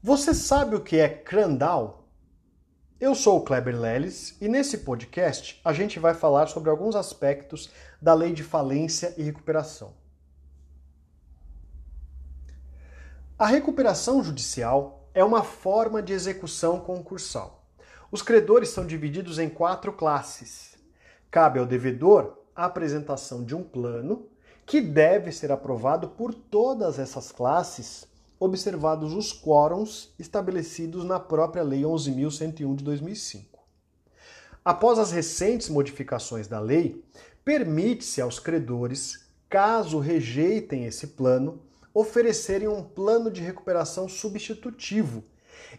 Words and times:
Você 0.00 0.32
sabe 0.32 0.76
o 0.76 0.80
que 0.80 0.96
é 0.96 1.08
Crandall? 1.08 2.04
Eu 3.00 3.16
sou 3.16 3.38
o 3.38 3.42
Kleber 3.42 3.76
Leles 3.76 4.36
e 4.40 4.46
nesse 4.46 4.78
podcast 4.78 5.60
a 5.64 5.72
gente 5.72 5.98
vai 5.98 6.14
falar 6.14 6.46
sobre 6.46 6.70
alguns 6.70 6.94
aspectos 6.94 7.68
da 8.00 8.14
lei 8.14 8.32
de 8.32 8.44
falência 8.44 9.12
e 9.16 9.24
recuperação. 9.24 9.92
A 13.36 13.48
recuperação 13.48 14.22
judicial 14.22 15.10
é 15.12 15.24
uma 15.24 15.42
forma 15.42 16.00
de 16.00 16.12
execução 16.12 16.78
concursal. 16.78 17.66
Os 18.08 18.22
credores 18.22 18.68
são 18.68 18.86
divididos 18.86 19.40
em 19.40 19.48
quatro 19.48 19.92
classes. 19.92 20.76
Cabe 21.28 21.58
ao 21.58 21.66
devedor 21.66 22.38
a 22.54 22.66
apresentação 22.66 23.42
de 23.42 23.52
um 23.52 23.64
plano 23.64 24.28
que 24.64 24.80
deve 24.80 25.32
ser 25.32 25.50
aprovado 25.50 26.10
por 26.10 26.32
todas 26.32 27.00
essas 27.00 27.32
classes 27.32 28.06
observados 28.38 29.14
os 29.14 29.32
quórums 29.32 30.14
estabelecidos 30.18 31.04
na 31.04 31.18
própria 31.18 31.62
Lei 31.62 31.82
11.101 31.82 32.76
de 32.76 32.84
2005. 32.84 33.58
Após 34.64 34.98
as 34.98 35.10
recentes 35.10 35.68
modificações 35.68 36.46
da 36.46 36.60
lei, 36.60 37.02
permite-se 37.44 38.20
aos 38.20 38.38
credores, 38.38 39.26
caso 39.48 39.98
rejeitem 39.98 40.84
esse 40.84 41.06
plano, 41.08 41.62
oferecerem 41.94 42.68
um 42.68 42.82
plano 42.82 43.30
de 43.30 43.40
recuperação 43.40 44.08
substitutivo. 44.08 45.24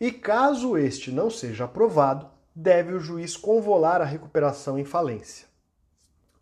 E 0.00 0.12
caso 0.12 0.78
este 0.78 1.10
não 1.10 1.28
seja 1.28 1.64
aprovado, 1.64 2.28
deve 2.54 2.94
o 2.94 3.00
juiz 3.00 3.36
convolar 3.36 4.00
a 4.00 4.04
recuperação 4.04 4.78
em 4.78 4.84
falência. 4.84 5.46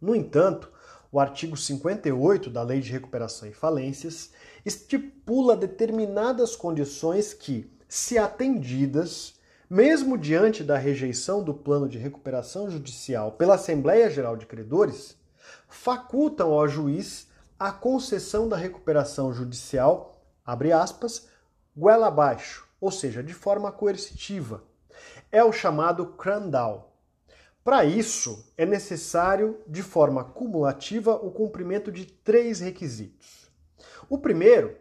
No 0.01 0.15
entanto, 0.15 0.71
o 1.15 1.21
artigo 1.21 1.57
58 1.57 2.51
da 2.51 2.61
Lei 2.65 2.81
de 2.81 2.91
Recuperação 2.91 3.49
e 3.49 3.53
Falências 3.53 4.33
estipula 4.67 5.57
determinadas 5.57 6.57
condições 6.57 7.33
que, 7.33 7.71
se 7.89 8.19
atendidas, 8.19 9.35
mesmo 9.71 10.19
diante 10.19 10.65
da 10.65 10.77
rejeição 10.77 11.41
do 11.41 11.55
plano 11.55 11.89
de 11.89 11.99
recuperação 11.99 12.69
judicial 12.69 13.31
pela 13.31 13.55
Assembleia 13.55 14.11
Geral 14.11 14.37
de 14.37 14.45
Credores, 14.45 15.17
facultam 15.69 16.51
ao 16.51 16.67
juiz 16.67 17.29
a 17.61 17.71
concessão 17.71 18.49
da 18.49 18.57
recuperação 18.57 19.33
judicial, 19.33 20.21
abre 20.45 20.73
aspas, 20.73 21.29
abaixo, 22.09 22.67
ou 22.81 22.91
seja, 22.91 23.23
de 23.23 23.33
forma 23.33 23.71
coercitiva. 23.71 24.65
É 25.31 25.45
o 25.45 25.53
chamado 25.53 26.07
Crandall. 26.07 26.93
Para 27.65 27.83
isso, 27.83 28.53
é 28.59 28.67
necessário, 28.67 29.59
de 29.67 29.83
forma 29.83 30.23
cumulativa, 30.23 31.15
o 31.15 31.31
cumprimento 31.31 31.91
de 31.91 32.05
três 32.05 32.61
requisitos. 32.61 33.51
O 34.07 34.19
primeiro 34.19 34.77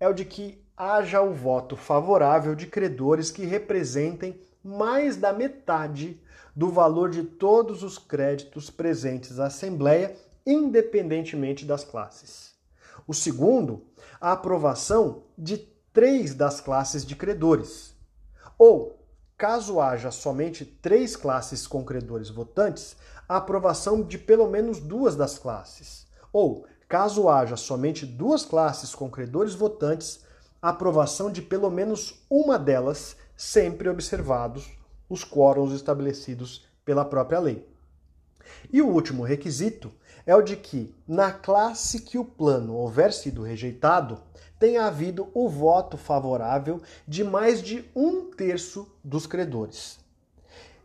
é 0.00 0.08
o 0.08 0.12
de 0.12 0.24
que 0.24 0.60
haja 0.76 1.22
o 1.22 1.32
voto 1.32 1.76
favorável 1.76 2.56
de 2.56 2.66
credores 2.66 3.30
que 3.30 3.46
representem 3.46 4.40
mais 4.64 5.16
da 5.16 5.32
metade 5.32 6.20
do 6.56 6.70
valor 6.70 7.08
de 7.08 7.22
todos 7.22 7.84
os 7.84 7.98
créditos 7.98 8.68
presentes 8.68 9.38
à 9.38 9.46
Assembleia, 9.46 10.16
independentemente 10.44 11.64
das 11.64 11.84
classes. 11.84 12.52
O 13.06 13.14
segundo, 13.14 13.84
a 14.20 14.32
aprovação 14.32 15.22
de 15.38 15.58
três 15.92 16.34
das 16.34 16.60
classes 16.60 17.06
de 17.06 17.14
credores, 17.14 17.94
ou 18.58 18.98
Caso 19.38 19.80
haja 19.80 20.10
somente 20.10 20.64
três 20.64 21.14
classes 21.14 21.66
com 21.66 21.84
credores 21.84 22.30
votantes, 22.30 22.96
a 23.28 23.36
aprovação 23.36 24.02
de 24.02 24.16
pelo 24.16 24.48
menos 24.48 24.80
duas 24.80 25.14
das 25.14 25.38
classes. 25.38 26.06
Ou, 26.32 26.64
caso 26.88 27.28
haja 27.28 27.54
somente 27.54 28.06
duas 28.06 28.46
classes 28.46 28.94
com 28.94 29.10
credores 29.10 29.54
votantes, 29.54 30.24
a 30.62 30.70
aprovação 30.70 31.30
de 31.30 31.42
pelo 31.42 31.70
menos 31.70 32.24
uma 32.30 32.58
delas, 32.58 33.14
sempre 33.36 33.90
observados 33.90 34.70
os 35.06 35.22
quórums 35.22 35.74
estabelecidos 35.74 36.66
pela 36.82 37.04
própria 37.04 37.38
lei. 37.38 37.75
E 38.72 38.82
o 38.82 38.88
último 38.88 39.22
requisito 39.22 39.92
é 40.26 40.34
o 40.34 40.42
de 40.42 40.56
que, 40.56 40.94
na 41.06 41.30
classe 41.30 42.00
que 42.00 42.18
o 42.18 42.24
plano 42.24 42.74
houver 42.74 43.12
sido 43.12 43.42
rejeitado, 43.42 44.18
tenha 44.58 44.86
havido 44.86 45.28
o 45.34 45.48
voto 45.48 45.96
favorável 45.96 46.80
de 47.06 47.22
mais 47.22 47.62
de 47.62 47.84
um 47.94 48.30
terço 48.30 48.90
dos 49.04 49.26
credores. 49.26 49.98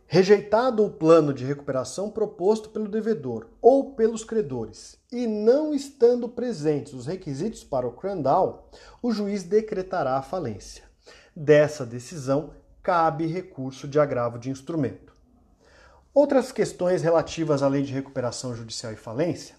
Rejeitado 0.06 0.84
o 0.84 0.90
plano 0.90 1.32
de 1.32 1.42
recuperação 1.42 2.10
proposto 2.10 2.68
pelo 2.68 2.86
devedor 2.86 3.48
ou 3.62 3.94
pelos 3.94 4.22
credores 4.22 4.98
e 5.10 5.26
não 5.26 5.72
estando 5.72 6.28
presentes 6.28 6.92
os 6.92 7.06
requisitos 7.06 7.64
para 7.64 7.86
o 7.86 7.92
Crandall, 7.92 8.68
o 9.02 9.10
juiz 9.10 9.42
decretará 9.42 10.18
a 10.18 10.22
falência. 10.22 10.84
Dessa 11.34 11.86
decisão 11.86 12.50
cabe 12.82 13.26
recurso 13.26 13.88
de 13.88 13.98
agravo 13.98 14.38
de 14.38 14.50
instrumento. 14.50 15.11
Outras 16.14 16.52
questões 16.52 17.02
relativas 17.02 17.62
à 17.62 17.68
lei 17.68 17.82
de 17.82 17.92
recuperação 17.92 18.54
judicial 18.54 18.92
e 18.92 18.96
falência 18.96 19.54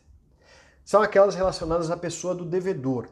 são 0.85 1.01
aquelas 1.01 1.33
relacionadas 1.33 1.89
à 1.89 1.97
pessoa 1.97 2.35
do 2.35 2.45
devedor, 2.45 3.07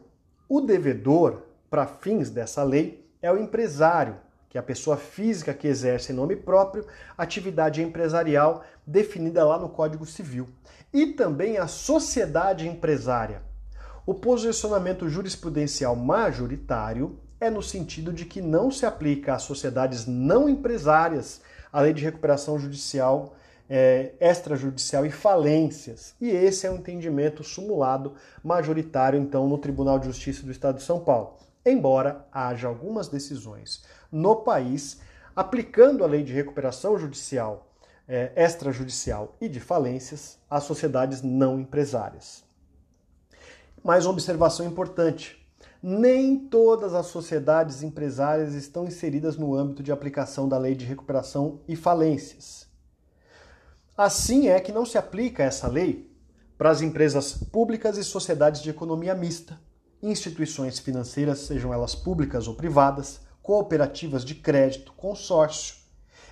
o 0.53 0.59
devedor, 0.59 1.43
para 1.69 1.87
fins 1.87 2.29
dessa 2.29 2.61
lei, 2.61 3.09
é 3.21 3.31
o 3.31 3.37
empresário, 3.37 4.17
que 4.49 4.57
é 4.57 4.59
a 4.59 4.63
pessoa 4.63 4.97
física 4.97 5.53
que 5.53 5.65
exerce 5.65 6.11
em 6.11 6.15
nome 6.15 6.35
próprio 6.35 6.85
atividade 7.17 7.81
empresarial 7.81 8.65
definida 8.85 9.45
lá 9.45 9.57
no 9.57 9.69
Código 9.69 10.05
Civil. 10.05 10.49
E 10.91 11.07
também 11.13 11.57
a 11.57 11.67
sociedade 11.67 12.67
empresária. 12.67 13.43
O 14.05 14.13
posicionamento 14.13 15.07
jurisprudencial 15.07 15.95
majoritário 15.95 17.17
é 17.39 17.49
no 17.49 17.63
sentido 17.63 18.11
de 18.11 18.25
que 18.25 18.41
não 18.41 18.69
se 18.69 18.85
aplica 18.85 19.35
às 19.35 19.43
sociedades 19.43 20.05
não 20.05 20.49
empresárias 20.49 21.41
a 21.71 21.81
lei 21.81 21.93
de 21.93 22.03
recuperação 22.03 22.59
judicial 22.59 23.35
é, 23.73 24.11
extrajudicial 24.19 25.05
e 25.05 25.09
falências. 25.09 26.13
E 26.19 26.29
esse 26.29 26.67
é 26.67 26.69
o 26.69 26.73
um 26.73 26.77
entendimento 26.77 27.41
sumulado 27.41 28.15
majoritário, 28.43 29.17
então, 29.17 29.47
no 29.47 29.57
Tribunal 29.57 29.97
de 29.97 30.07
Justiça 30.07 30.43
do 30.43 30.51
Estado 30.51 30.75
de 30.75 30.83
São 30.83 30.99
Paulo. 30.99 31.37
Embora 31.65 32.27
haja 32.33 32.67
algumas 32.67 33.07
decisões 33.07 33.85
no 34.11 34.35
país 34.35 34.99
aplicando 35.33 36.03
a 36.03 36.07
lei 36.07 36.21
de 36.21 36.33
recuperação 36.33 36.97
judicial, 36.97 37.71
é, 38.05 38.33
extrajudicial 38.35 39.37
e 39.39 39.47
de 39.47 39.61
falências 39.61 40.37
às 40.49 40.65
sociedades 40.65 41.21
não 41.21 41.57
empresárias. 41.57 42.43
Mais 43.81 44.05
uma 44.05 44.11
observação 44.11 44.65
importante. 44.65 45.40
Nem 45.83 46.37
todas 46.37 46.93
as 46.93 47.07
sociedades 47.07 47.81
empresárias 47.81 48.53
estão 48.53 48.85
inseridas 48.85 49.35
no 49.35 49.55
âmbito 49.55 49.81
de 49.81 49.91
aplicação 49.91 50.47
da 50.47 50.57
lei 50.57 50.75
de 50.75 50.85
recuperação 50.85 51.61
e 51.67 51.75
falências. 51.75 52.67
Assim 53.97 54.47
é 54.47 54.59
que 54.59 54.71
não 54.71 54.85
se 54.85 54.97
aplica 54.97 55.43
essa 55.43 55.67
lei 55.67 56.11
para 56.55 56.69
as 56.69 56.81
empresas 56.81 57.33
públicas 57.33 57.97
e 57.97 58.03
sociedades 58.03 58.61
de 58.61 58.69
economia 58.69 59.15
mista, 59.15 59.59
instituições 60.03 60.77
financeiras, 60.77 61.39
sejam 61.39 61.73
elas 61.73 61.95
públicas 61.95 62.47
ou 62.47 62.53
privadas, 62.53 63.21
cooperativas 63.41 64.23
de 64.23 64.35
crédito, 64.35 64.93
consórcio, 64.93 65.75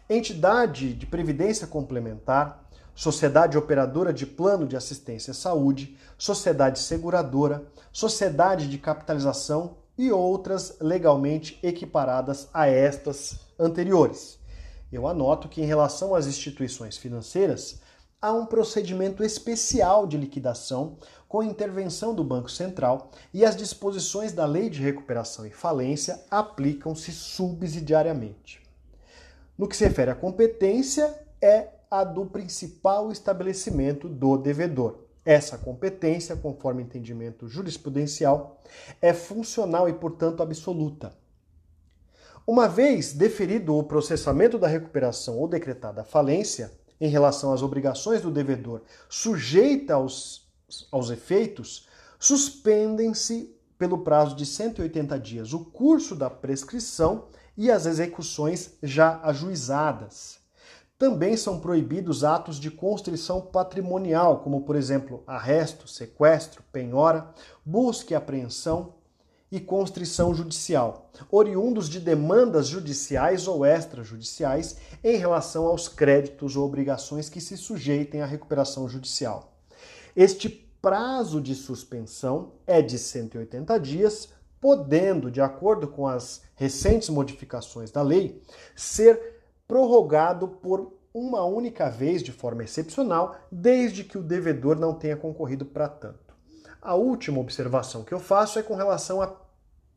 entidade 0.07 0.93
de 0.93 1.07
previdência 1.07 1.65
complementar, 1.65 2.68
sociedade 2.99 3.57
operadora 3.57 4.11
de 4.11 4.25
plano 4.25 4.67
de 4.67 4.75
assistência 4.75 5.31
à 5.31 5.33
saúde, 5.33 5.97
sociedade 6.17 6.79
seguradora, 6.79 7.63
sociedade 7.93 8.67
de 8.67 8.77
capitalização 8.77 9.77
e 9.97 10.11
outras 10.11 10.75
legalmente 10.81 11.57
equiparadas 11.63 12.49
a 12.53 12.67
estas 12.67 13.39
anteriores. 13.57 14.37
Eu 14.91 15.07
anoto 15.07 15.47
que, 15.47 15.61
em 15.61 15.65
relação 15.65 16.13
às 16.13 16.27
instituições 16.27 16.97
financeiras, 16.97 17.79
há 18.21 18.33
um 18.33 18.45
procedimento 18.45 19.23
especial 19.23 20.05
de 20.05 20.17
liquidação 20.17 20.97
com 21.25 21.41
intervenção 21.41 22.13
do 22.13 22.21
Banco 22.21 22.51
Central 22.51 23.11
e 23.33 23.45
as 23.45 23.55
disposições 23.55 24.33
da 24.33 24.45
Lei 24.45 24.69
de 24.69 24.81
Recuperação 24.81 25.45
e 25.45 25.51
Falência 25.51 26.21
aplicam-se 26.29 27.13
subsidiariamente. 27.13 28.61
No 29.57 29.69
que 29.69 29.77
se 29.77 29.85
refere 29.85 30.11
à 30.11 30.15
competência, 30.15 31.17
é 31.41 31.78
a 31.89 32.03
do 32.03 32.25
principal 32.25 33.11
estabelecimento 33.11 34.07
do 34.07 34.37
devedor. 34.37 34.99
Essa 35.25 35.57
competência, 35.57 36.35
conforme 36.35 36.83
entendimento 36.83 37.47
jurisprudencial, 37.47 38.61
é 39.01 39.13
funcional 39.13 39.89
e, 39.89 39.93
portanto, 39.93 40.41
absoluta. 40.41 41.13
Uma 42.47 42.67
vez 42.67 43.13
deferido 43.13 43.75
o 43.75 43.83
processamento 43.83 44.57
da 44.57 44.67
recuperação 44.67 45.37
ou 45.37 45.47
decretada 45.47 46.01
a 46.01 46.05
falência, 46.05 46.71
em 46.99 47.07
relação 47.07 47.53
às 47.53 47.61
obrigações 47.61 48.21
do 48.21 48.31
devedor 48.31 48.81
sujeita 49.07 49.93
aos, 49.93 50.47
aos 50.91 51.09
efeitos, 51.09 51.87
suspendem-se 52.19 53.55
pelo 53.77 53.99
prazo 53.99 54.35
de 54.35 54.45
180 54.45 55.17
dias 55.19 55.53
o 55.53 55.63
curso 55.63 56.15
da 56.15 56.29
prescrição 56.29 57.27
e 57.57 57.71
as 57.71 57.85
execuções 57.85 58.73
já 58.83 59.21
ajuizadas. 59.23 60.38
Também 60.99 61.37
são 61.37 61.61
proibidos 61.61 62.25
atos 62.25 62.59
de 62.59 62.69
constrição 62.69 63.39
patrimonial, 63.39 64.41
como, 64.41 64.63
por 64.63 64.75
exemplo, 64.75 65.23
arresto, 65.25 65.87
sequestro, 65.87 66.61
penhora, 66.73 67.33
busca 67.65 68.11
e 68.11 68.15
apreensão, 68.17 68.95
e 69.49 69.61
constrição 69.61 70.35
judicial, 70.35 71.09
oriundos 71.31 71.87
de 71.87 72.01
demandas 72.01 72.67
judiciais 72.67 73.47
ou 73.47 73.65
extrajudiciais 73.65 74.77
em 75.01 75.15
relação 75.15 75.65
aos 75.65 75.87
créditos 75.87 76.57
ou 76.57 76.65
obrigações 76.65 77.29
que 77.29 77.39
se 77.39 77.55
sujeitem 77.55 78.21
à 78.21 78.25
recuperação 78.25 78.87
judicial. 78.89 79.57
Este 80.13 80.49
prazo 80.49 81.39
de 81.39 81.55
suspensão 81.55 82.51
é 82.67 82.81
de 82.81 82.99
180 82.99 83.79
dias, 83.79 84.29
podendo, 84.59 85.31
de 85.31 85.39
acordo 85.39 85.87
com 85.87 86.05
as 86.05 86.41
recentes 86.55 87.07
modificações 87.07 87.89
da 87.89 88.01
lei, 88.01 88.43
ser 88.75 89.38
prorrogado 89.69 90.47
por 90.47 90.97
uma 91.13 91.45
única 91.45 91.91
vez 91.91 92.23
de 92.23 92.31
forma 92.31 92.63
excepcional, 92.63 93.35
desde 93.51 94.03
que 94.03 94.17
o 94.17 94.23
devedor 94.23 94.79
não 94.79 94.95
tenha 94.95 95.15
concorrido 95.15 95.63
para 95.63 95.87
tanto. 95.87 96.33
A 96.81 96.95
última 96.95 97.39
observação 97.39 98.03
que 98.03 98.11
eu 98.11 98.19
faço 98.19 98.57
é 98.57 98.63
com 98.63 98.73
relação 98.73 99.21
à 99.21 99.31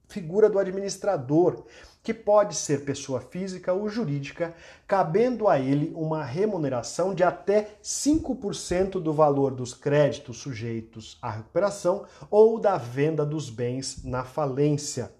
figura 0.09 0.51
do 0.51 0.59
administrador, 0.59 1.65
que 2.03 2.13
pode 2.13 2.55
ser 2.55 2.85
pessoa 2.85 3.19
física 3.19 3.73
ou 3.73 3.89
jurídica, 3.89 4.55
cabendo 4.87 5.49
a 5.49 5.59
ele 5.59 5.91
uma 5.95 6.23
remuneração 6.23 7.15
de 7.15 7.25
até 7.25 7.71
5% 7.83 9.01
do 9.01 9.13
valor 9.13 9.55
dos 9.55 9.73
créditos 9.73 10.37
sujeitos 10.37 11.17
à 11.23 11.31
recuperação 11.31 12.05
ou 12.31 12.61
da 12.61 12.77
venda 12.77 13.25
dos 13.25 13.49
bens 13.49 14.05
na 14.05 14.23
falência 14.23 15.11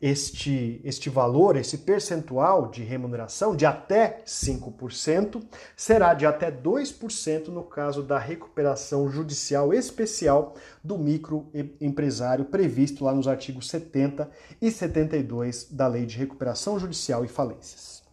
este, 0.00 0.80
este 0.84 1.08
valor, 1.08 1.56
esse 1.56 1.78
percentual 1.78 2.68
de 2.68 2.82
remuneração 2.82 3.54
de 3.54 3.66
até 3.66 4.22
5%, 4.26 5.42
será 5.76 6.14
de 6.14 6.26
até 6.26 6.50
2% 6.50 7.48
no 7.48 7.62
caso 7.62 8.02
da 8.02 8.18
recuperação 8.18 9.10
judicial 9.10 9.72
especial 9.72 10.54
do 10.82 10.98
microempresário 10.98 12.44
previsto 12.44 13.04
lá 13.04 13.14
nos 13.14 13.28
artigos 13.28 13.68
70 13.68 14.30
e 14.60 14.70
72 14.70 15.68
da 15.70 15.86
Lei 15.86 16.06
de 16.06 16.16
Recuperação 16.16 16.78
Judicial 16.78 17.24
e 17.24 17.28
Falências. 17.28 17.97